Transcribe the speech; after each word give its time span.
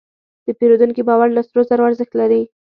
د 0.45 0.47
پیرودونکي 0.59 1.01
باور 1.09 1.27
له 1.33 1.41
سرو 1.47 1.61
زرو 1.69 1.87
ارزښت 1.89 2.13
لري. 2.21 2.41